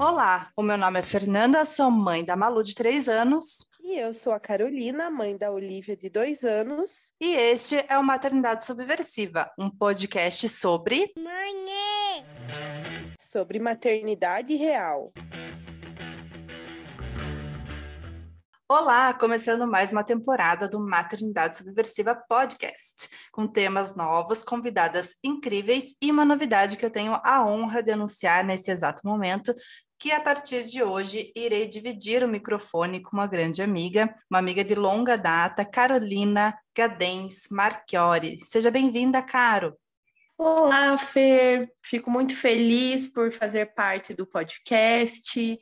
[0.00, 3.68] Olá, o meu nome é Fernanda, sou mãe da Malu de 3 anos.
[3.82, 6.92] E eu sou a Carolina, mãe da Olivia de 2 anos.
[7.20, 11.12] E este é o Maternidade Subversiva, um podcast sobre.
[11.18, 12.24] Mãe!
[13.20, 15.12] Sobre maternidade real.
[18.70, 26.12] Olá, começando mais uma temporada do Maternidade Subversiva Podcast, com temas novos, convidadas incríveis e
[26.12, 29.54] uma novidade que eu tenho a honra de anunciar nesse exato momento,
[29.98, 34.62] que a partir de hoje irei dividir o microfone com uma grande amiga, uma amiga
[34.62, 38.38] de longa data, Carolina Gadens Marchiori.
[38.46, 39.76] Seja bem-vinda, Caro.
[40.36, 41.68] Olá, Fer.
[41.82, 45.58] Fico muito feliz por fazer parte do podcast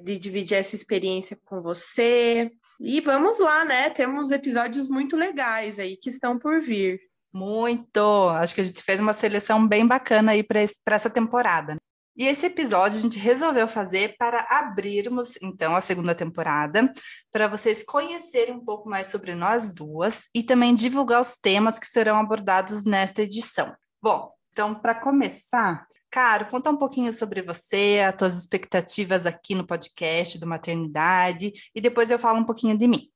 [0.00, 2.52] de dividir essa experiência com você.
[2.78, 3.90] E vamos lá, né?
[3.90, 7.00] Temos episódios muito legais aí que estão por vir.
[7.32, 8.28] Muito!
[8.30, 11.76] Acho que a gente fez uma seleção bem bacana aí para essa temporada.
[12.16, 16.92] E esse episódio a gente resolveu fazer para abrirmos, então, a segunda temporada,
[17.32, 21.86] para vocês conhecerem um pouco mais sobre nós duas e também divulgar os temas que
[21.86, 23.74] serão abordados nesta edição.
[24.00, 29.66] Bom, então, para começar, Caro, conta um pouquinho sobre você, as tuas expectativas aqui no
[29.66, 33.10] podcast do Maternidade, e depois eu falo um pouquinho de mim.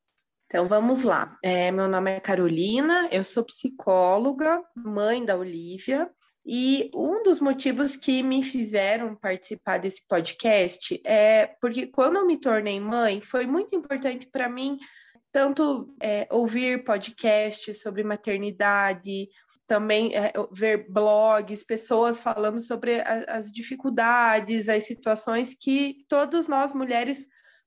[0.49, 1.37] Então vamos lá.
[1.41, 6.11] É, meu nome é Carolina, eu sou psicóloga, mãe da Olivia,
[6.51, 12.41] e um dos motivos que me fizeram participar desse podcast é porque quando eu me
[12.41, 14.79] tornei mãe, foi muito importante para mim
[15.31, 19.29] tanto é, ouvir podcasts sobre maternidade,
[19.67, 26.73] também é, ver blogs, pessoas falando sobre a, as dificuldades, as situações que todas nós
[26.73, 27.19] mulheres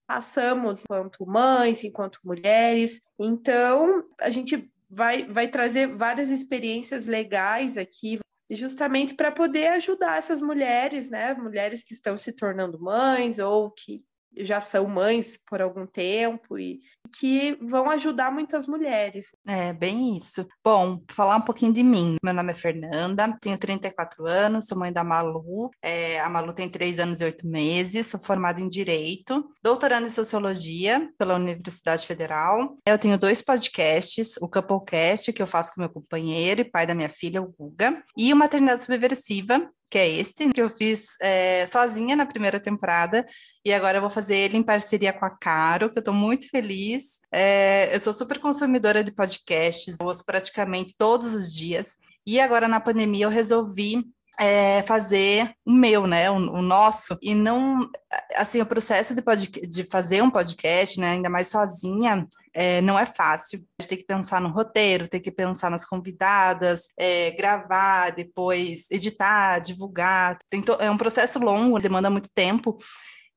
[0.07, 2.99] passamos enquanto mães, enquanto mulheres.
[3.19, 8.19] Então, a gente vai, vai trazer várias experiências legais aqui,
[8.55, 11.33] justamente para poder ajudar essas mulheres, né?
[11.33, 14.03] Mulheres que estão se tornando mães ou que
[14.37, 16.79] já são mães por algum tempo e
[17.13, 19.27] que vão ajudar muitas mulheres.
[19.45, 20.47] É, bem isso.
[20.63, 22.15] Bom, falar um pouquinho de mim.
[22.23, 25.69] Meu nome é Fernanda, tenho 34 anos, sou mãe da Malu.
[25.81, 30.11] É, a Malu tem 3 anos e 8 meses, sou formada em Direito, doutorando em
[30.11, 32.77] Sociologia pela Universidade Federal.
[32.85, 36.95] Eu tenho dois podcasts, o Couplecast, que eu faço com meu companheiro e pai da
[36.95, 41.65] minha filha, o Guga, e o Maternidade Subversiva, que é este, que eu fiz é,
[41.65, 43.27] sozinha na primeira temporada,
[43.63, 46.49] e agora eu vou fazer ele em parceria com a Caro, que eu estou muito
[46.49, 47.19] feliz.
[47.29, 52.69] É, eu sou super consumidora de podcasts, eu ouço praticamente todos os dias, e agora
[52.69, 54.05] na pandemia eu resolvi
[54.39, 57.89] é, fazer o meu, né, o, o, nosso, e não,
[58.37, 63.05] assim, o processo de, de fazer um podcast, né, ainda mais sozinha, é, não é
[63.05, 63.59] fácil.
[63.79, 68.89] A gente tem que pensar no roteiro, tem que pensar nas convidadas, é, gravar, depois
[68.89, 70.37] editar, divulgar.
[70.79, 72.77] É um processo longo, demanda muito tempo.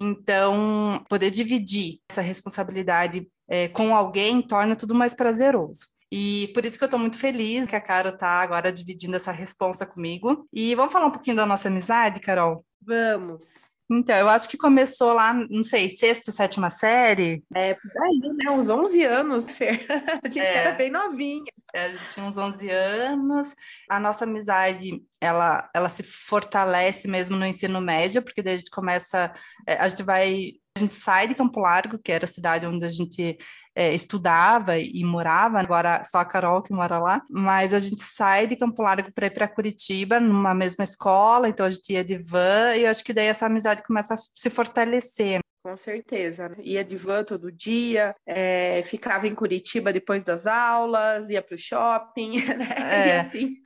[0.00, 5.86] Então, poder dividir essa responsabilidade é, com alguém torna tudo mais prazeroso.
[6.10, 9.32] E por isso que eu estou muito feliz que a Carol está agora dividindo essa
[9.32, 10.46] responsa comigo.
[10.52, 12.64] E vamos falar um pouquinho da nossa amizade, Carol?
[12.80, 13.44] Vamos.
[13.90, 17.44] Então, eu acho que começou lá, não sei, sexta, sétima série.
[17.54, 18.50] É, por aí, né?
[18.50, 19.86] Uns 11 anos, Fer.
[20.22, 20.54] A gente é.
[20.54, 21.52] era bem novinha.
[21.74, 23.54] É, a gente tinha uns 11 anos.
[23.90, 28.70] A nossa amizade, ela, ela se fortalece mesmo no ensino médio, porque daí a gente
[28.70, 29.32] começa,
[29.66, 32.84] é, a gente vai, a gente sai de Campo Largo, que era a cidade onde
[32.84, 33.36] a gente
[33.74, 38.46] é, estudava e morava, agora só a Carol que mora lá, mas a gente sai
[38.46, 42.16] de Campo Largo para ir para Curitiba, numa mesma escola, então a gente ia de
[42.18, 45.40] van, e eu acho que daí essa amizade começa a se fortalecer.
[45.64, 46.48] Com certeza.
[46.50, 46.56] Né?
[46.60, 51.58] Ia de van todo dia, é, ficava em Curitiba depois das aulas, ia para o
[51.58, 52.74] shopping, né?
[52.78, 53.08] É.
[53.08, 53.56] E assim,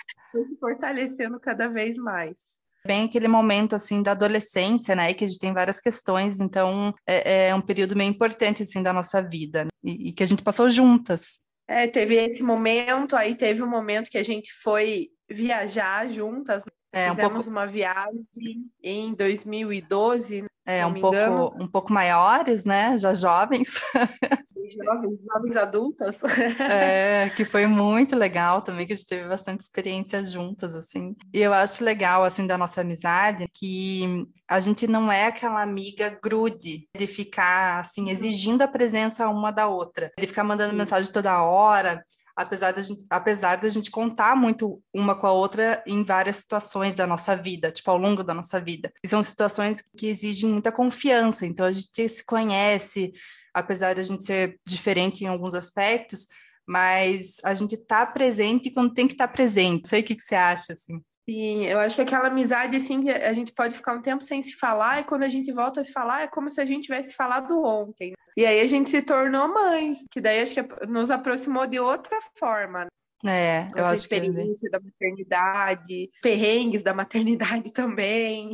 [0.45, 2.58] se fortalecendo cada vez mais
[2.88, 7.49] bem aquele momento assim da adolescência, né, que a gente tem várias questões, então é,
[7.49, 9.71] é um período meio importante assim da nossa vida né?
[9.84, 11.38] e, e, que a gente passou juntas.
[11.69, 16.62] É, teve esse momento, aí teve um momento que a gente foi viajar juntas.
[16.90, 17.50] É, Fizemos um pouco...
[17.50, 22.99] uma viagem em 2012, é, um pouco, um pouco maiores, né?
[22.99, 23.81] Já jovens.
[24.85, 26.20] Jovens, jovens adultas.
[26.61, 31.17] É, que foi muito legal também, que a gente teve bastante experiência juntas, assim.
[31.32, 36.19] E eu acho legal, assim, da nossa amizade, que a gente não é aquela amiga
[36.23, 38.09] grude de ficar, assim, uhum.
[38.11, 42.05] exigindo a presença uma da outra, de ficar mandando mensagem toda hora
[42.38, 46.94] apesar da gente, apesar da gente contar muito uma com a outra em várias situações
[46.94, 48.93] da nossa vida, tipo ao longo da nossa vida.
[49.02, 53.12] E são situações que exigem muita confiança, então a gente se conhece,
[53.52, 56.29] apesar da gente ser diferente em alguns aspectos,
[56.64, 59.82] mas a gente está presente quando tem que estar tá presente.
[59.82, 61.02] Não sei o que, que você acha, assim.
[61.29, 64.41] Sim, eu acho que aquela amizade, assim, que a gente pode ficar um tempo sem
[64.41, 66.85] se falar, e quando a gente volta a se falar, é como se a gente
[66.85, 68.15] tivesse falado ontem.
[68.35, 72.17] E aí a gente se tornou mães, que daí acho que nos aproximou de outra
[72.39, 72.87] forma.
[73.23, 73.67] Né?
[73.67, 74.71] É, eu Essa acho experiência que...
[74.71, 78.53] da maternidade, perrengues da maternidade também.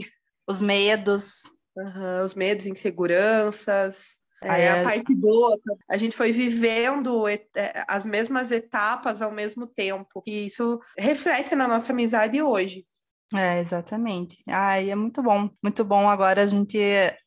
[0.49, 1.43] Os medos.
[1.77, 4.17] Uhum, os medos, inseguranças.
[4.45, 5.59] É, a parte boa,
[5.89, 7.41] a gente foi vivendo é,
[7.89, 10.23] as mesmas etapas ao mesmo tempo.
[10.27, 12.87] E isso reflete na nossa amizade hoje.
[13.35, 14.43] É, exatamente.
[14.47, 16.79] Ai, é muito bom, muito bom agora a gente,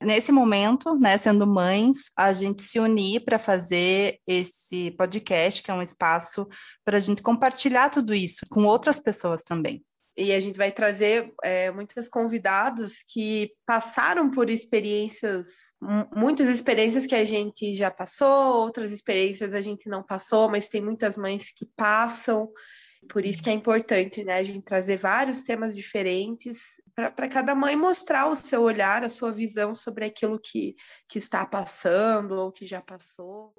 [0.02, 5.74] nesse momento, né, sendo mães, a gente se unir para fazer esse podcast, que é
[5.74, 6.48] um espaço
[6.86, 9.84] para a gente compartilhar tudo isso com outras pessoas também
[10.18, 15.46] e a gente vai trazer é, muitas convidadas que passaram por experiências,
[16.16, 20.82] muitas experiências que a gente já passou, outras experiências a gente não passou, mas tem
[20.82, 22.52] muitas mães que passam.
[23.08, 26.58] Por isso que é importante, né, a gente trazer vários temas diferentes
[26.96, 30.76] para cada mãe mostrar o seu olhar, a sua visão sobre aquilo que,
[31.08, 33.54] que está passando ou que já passou.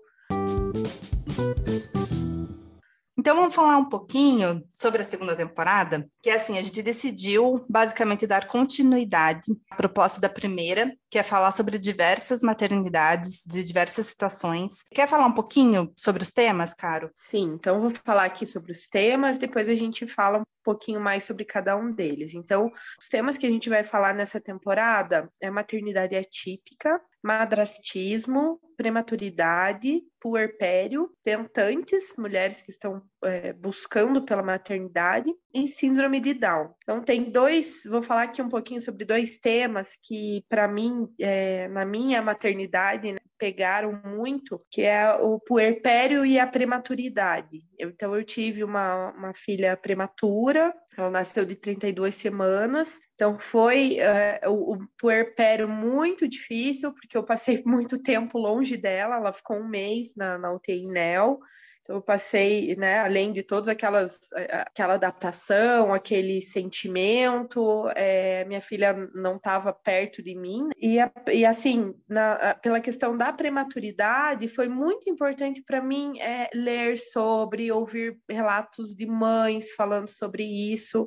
[3.18, 7.66] Então vamos falar um pouquinho sobre a segunda temporada, que é assim, a gente decidiu
[7.68, 14.06] basicamente dar continuidade à proposta da primeira, que é falar sobre diversas maternidades, de diversas
[14.06, 14.84] situações.
[14.92, 17.10] Quer falar um pouquinho sobre os temas, Caro?
[17.28, 21.24] Sim, então vou falar aqui sobre os temas, depois a gente fala um pouquinho mais
[21.24, 22.34] sobre cada um deles.
[22.34, 22.70] Então,
[23.00, 31.10] os temas que a gente vai falar nessa temporada é maternidade atípica, madrastismo, prematuridade, puerpério,
[31.24, 36.74] tentantes, mulheres que estão é, buscando pela maternidade, e síndrome de Down.
[36.82, 41.66] Então, tem dois, vou falar aqui um pouquinho sobre dois temas que, para mim, é,
[41.68, 47.62] na minha maternidade, né, pegaram muito, que é o puerpério e a prematuridade.
[47.78, 53.98] Eu, então, eu tive uma, uma filha prematura, ela nasceu de 32 semanas, então foi
[53.98, 59.56] uh, o, o puerpério muito difícil, porque eu passei muito tempo longe dela, ela ficou
[59.56, 61.40] um mês na, na UTI NEL,
[61.82, 64.20] então, eu passei, né, além de todas aquelas,
[64.66, 70.68] aquela adaptação, aquele sentimento, é, minha filha não estava perto de mim.
[70.76, 70.98] E,
[71.32, 77.72] e assim, na, pela questão da prematuridade, foi muito importante para mim é, ler sobre,
[77.72, 81.06] ouvir relatos de mães falando sobre isso.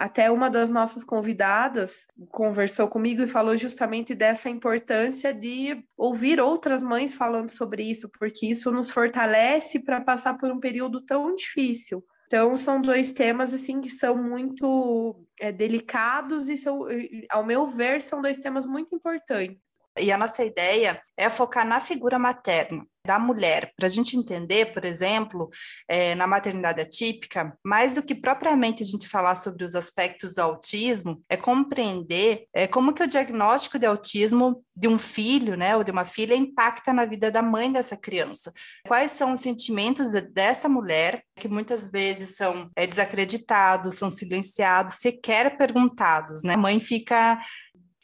[0.00, 6.82] Até uma das nossas convidadas conversou comigo e falou justamente dessa importância de ouvir outras
[6.82, 12.02] mães falando sobre isso, porque isso nos fortalece para passar por um período tão difícil.
[12.26, 16.86] Então, são dois temas assim que são muito é, delicados e, são,
[17.28, 19.60] ao meu ver, são dois temas muito importantes.
[20.00, 24.72] E a nossa ideia é focar na figura materna da mulher, para a gente entender,
[24.72, 25.50] por exemplo,
[25.88, 30.38] é, na maternidade atípica, mais do que propriamente a gente falar sobre os aspectos do
[30.38, 35.82] autismo, é compreender é, como que o diagnóstico de autismo de um filho, né, ou
[35.82, 38.52] de uma filha, impacta na vida da mãe dessa criança.
[38.86, 45.58] Quais são os sentimentos dessa mulher, que muitas vezes são é, desacreditados, são silenciados, sequer
[45.58, 46.54] perguntados, né?
[46.54, 47.40] A mãe fica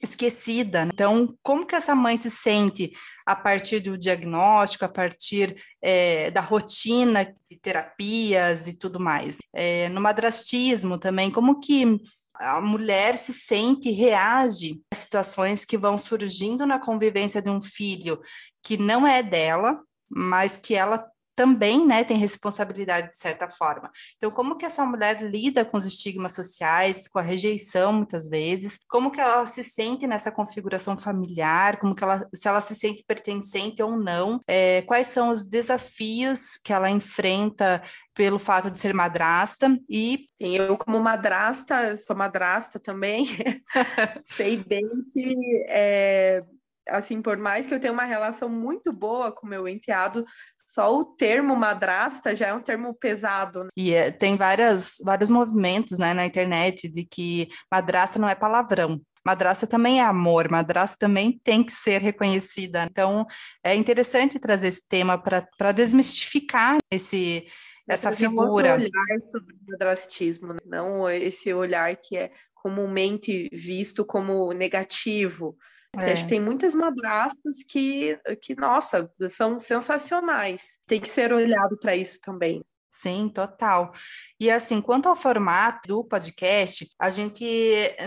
[0.02, 0.88] esquecida.
[0.92, 2.92] Então, como que essa mãe se sente
[3.24, 9.38] a partir do diagnóstico, a partir é, da rotina de terapias e tudo mais?
[9.54, 11.98] É, no madrastismo também, como que
[12.34, 17.60] a mulher se sente e reage a situações que vão surgindo na convivência de um
[17.62, 18.20] filho
[18.62, 21.04] que não é dela, mas que ela
[21.36, 23.90] também, né, tem responsabilidade de certa forma.
[24.16, 28.78] Então, como que essa mulher lida com os estigmas sociais, com a rejeição muitas vezes,
[28.88, 33.04] como que ela se sente nessa configuração familiar, como que ela, se ela se sente
[33.06, 37.82] pertencente ou não, é, quais são os desafios que ela enfrenta
[38.14, 39.78] pelo fato de ser madrasta?
[39.88, 43.26] E eu como madrasta sou madrasta também.
[44.32, 45.34] Sei bem que
[45.68, 46.40] é,
[46.88, 50.24] assim, por mais que eu tenha uma relação muito boa com meu enteado,
[50.66, 53.64] só o termo madrasta já é um termo pesado.
[53.64, 53.70] Né?
[53.76, 59.00] E é, tem várias, vários movimentos né, na internet de que madrasta não é palavrão.
[59.24, 62.84] Madrasta também é amor, madrasta também tem que ser reconhecida.
[62.84, 63.26] Então,
[63.62, 67.46] é interessante trazer esse tema para desmistificar esse,
[67.88, 68.74] essa figura.
[68.74, 70.60] Um olhar sobre o madrastismo, né?
[70.64, 72.30] não esse olhar que é
[72.66, 75.56] comumente visto como negativo.
[75.96, 76.12] É.
[76.12, 80.62] Acho que tem muitas madrastas que, que, nossa, são sensacionais.
[80.84, 82.64] Tem que ser olhado para isso também.
[82.90, 83.92] Sim, total.
[84.40, 87.44] E assim, quanto ao formato do podcast, a gente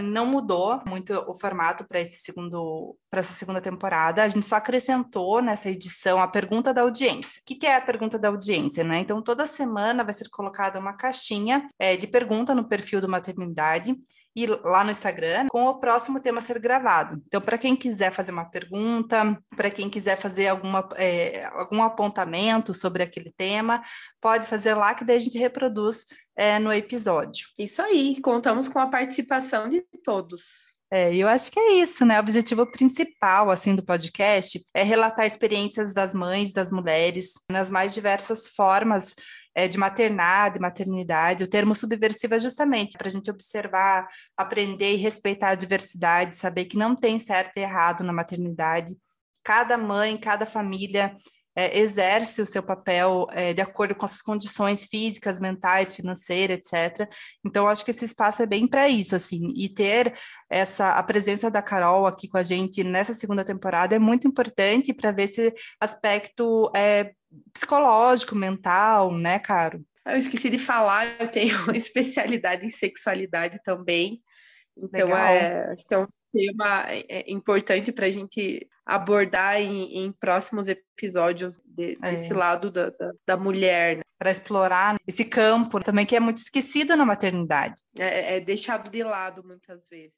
[0.02, 4.24] não mudou muito o formato para esse segundo para essa segunda temporada.
[4.24, 7.40] A gente só acrescentou nessa edição a pergunta da audiência.
[7.40, 9.00] O que, que é a pergunta da audiência, né?
[9.00, 13.96] Então, toda semana vai ser colocada uma caixinha é, de pergunta no perfil do Maternidade
[14.36, 17.22] e lá no Instagram com o próximo tema a ser gravado.
[17.28, 22.74] Então, para quem quiser fazer uma pergunta, para quem quiser fazer alguma, é, algum apontamento
[22.74, 23.82] sobre aquele tema,
[24.22, 26.06] pode fazer lá que daí a gente reproduz
[26.36, 27.48] é, no episódio.
[27.58, 30.70] Isso aí, contamos com a participação de todos.
[30.92, 32.18] É, eu acho que é isso, né?
[32.18, 37.94] O objetivo principal, assim, do podcast é relatar experiências das mães, das mulheres, nas mais
[37.94, 39.14] diversas formas
[39.60, 41.44] é, de maternidade, maternidade.
[41.44, 46.66] O termo subversivo é justamente para a gente observar, aprender e respeitar a diversidade, saber
[46.66, 48.98] que não tem certo e errado na maternidade.
[49.44, 51.16] Cada mãe, cada família
[51.60, 57.10] é, exerce o seu papel é, de acordo com as condições físicas, mentais, financeiras, etc.
[57.46, 60.14] Então, acho que esse espaço é bem para isso, assim, e ter
[60.50, 64.94] essa a presença da Carol aqui com a gente nessa segunda temporada é muito importante
[64.94, 67.12] para ver esse aspecto é,
[67.52, 69.84] psicológico, mental, né, Caro?
[70.06, 74.22] Eu esqueci de falar, eu tenho especialidade em sexualidade também.
[74.78, 80.06] Então, é, acho que é um tema é, é importante para a gente abordar em,
[80.06, 82.12] em próximos episódios de, é.
[82.12, 83.98] desse lado da, da, da mulher.
[83.98, 84.04] Né?
[84.18, 87.82] Para explorar esse campo também que é muito esquecido na maternidade.
[87.98, 90.14] É, é deixado de lado muitas vezes.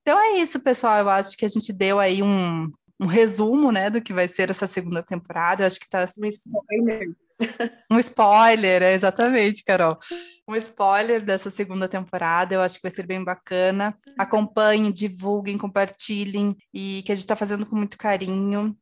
[0.00, 0.98] Então é isso, pessoal.
[0.98, 4.50] Eu acho que a gente deu aí um, um resumo, né, do que vai ser
[4.50, 5.62] essa segunda temporada.
[5.62, 7.10] Eu acho que está um spoiler.
[7.90, 9.98] um spoiler, é exatamente, Carol.
[10.48, 12.54] Um spoiler dessa segunda temporada.
[12.54, 13.94] Eu acho que vai ser bem bacana.
[14.18, 18.74] Acompanhem, divulguem, compartilhem e que a gente está fazendo com muito carinho.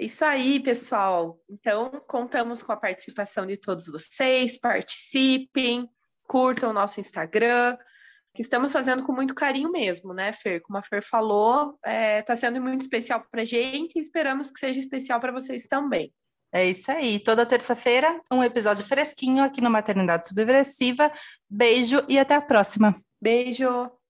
[0.00, 1.38] É isso aí, pessoal.
[1.48, 4.58] Então, contamos com a participação de todos vocês.
[4.58, 5.86] Participem,
[6.26, 7.76] curtam o nosso Instagram,
[8.34, 10.60] que estamos fazendo com muito carinho mesmo, né, Fer?
[10.62, 14.50] Como a Fer falou, está é, tá sendo muito especial para a gente e esperamos
[14.50, 16.12] que seja especial para vocês também.
[16.52, 17.18] É isso aí.
[17.18, 21.10] Toda terça-feira, um episódio fresquinho aqui no Maternidade Subversiva.
[21.48, 22.94] Beijo e até a próxima.
[23.20, 24.01] Beijo!